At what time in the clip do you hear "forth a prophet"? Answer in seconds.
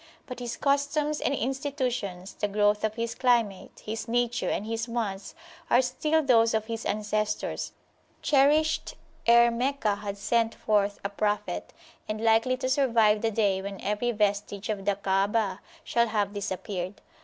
10.55-11.71